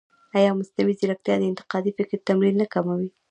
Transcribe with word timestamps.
ایا 0.37 0.51
مصنوعي 0.59 0.93
ځیرکتیا 0.99 1.35
د 1.37 1.43
انتقادي 1.51 1.91
فکر 1.97 2.17
تمرین 2.27 2.55
نه 2.61 2.67
کموي؟ 2.73 3.09